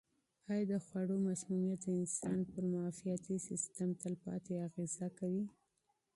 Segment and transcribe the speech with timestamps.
[0.51, 5.45] آیا د خوړو مسمومیت د انسان پر معافیتي سیستم تلپاتې اغېزه کوي؟